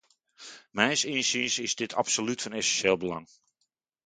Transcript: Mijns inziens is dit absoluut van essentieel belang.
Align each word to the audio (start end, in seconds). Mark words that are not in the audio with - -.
Mijns 0.75 1.03
inziens 1.05 1.59
is 1.59 1.75
dit 1.75 1.93
absoluut 1.93 2.41
van 2.41 2.53
essentieel 2.53 2.97
belang. 2.97 3.27